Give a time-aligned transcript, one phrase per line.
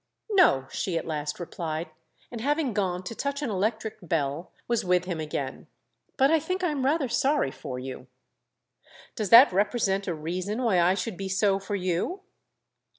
[0.31, 1.91] "No!" she at last replied,
[2.31, 5.67] and, having gone to touch an electric bell, was with him again.
[6.17, 8.07] "But I think I'm rather sorry for you."
[9.15, 12.21] "Does that represent a reason why I should be so for you?"